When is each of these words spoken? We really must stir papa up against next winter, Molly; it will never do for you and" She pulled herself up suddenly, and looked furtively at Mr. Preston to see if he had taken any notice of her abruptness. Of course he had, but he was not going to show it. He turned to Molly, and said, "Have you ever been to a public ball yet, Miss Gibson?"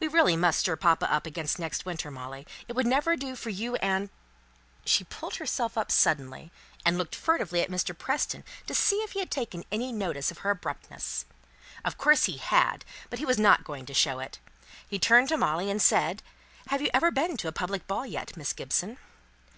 We 0.00 0.08
really 0.08 0.34
must 0.34 0.60
stir 0.60 0.76
papa 0.76 1.12
up 1.12 1.26
against 1.26 1.58
next 1.58 1.84
winter, 1.84 2.10
Molly; 2.10 2.46
it 2.68 2.72
will 2.74 2.84
never 2.84 3.16
do 3.16 3.36
for 3.36 3.50
you 3.50 3.74
and" 3.76 4.08
She 4.86 5.04
pulled 5.04 5.34
herself 5.34 5.76
up 5.76 5.92
suddenly, 5.92 6.50
and 6.86 6.96
looked 6.96 7.14
furtively 7.14 7.60
at 7.60 7.68
Mr. 7.70 7.92
Preston 7.94 8.44
to 8.66 8.74
see 8.74 8.96
if 9.00 9.12
he 9.12 9.18
had 9.18 9.30
taken 9.30 9.66
any 9.70 9.92
notice 9.92 10.30
of 10.30 10.38
her 10.38 10.52
abruptness. 10.52 11.26
Of 11.84 11.98
course 11.98 12.24
he 12.24 12.38
had, 12.38 12.86
but 13.10 13.18
he 13.18 13.26
was 13.26 13.38
not 13.38 13.62
going 13.64 13.84
to 13.84 13.92
show 13.92 14.20
it. 14.20 14.38
He 14.88 14.98
turned 14.98 15.28
to 15.28 15.36
Molly, 15.36 15.68
and 15.70 15.82
said, 15.82 16.22
"Have 16.68 16.80
you 16.80 16.88
ever 16.94 17.10
been 17.10 17.36
to 17.36 17.48
a 17.48 17.52
public 17.52 17.86
ball 17.86 18.06
yet, 18.06 18.38
Miss 18.38 18.54
Gibson?" 18.54 18.96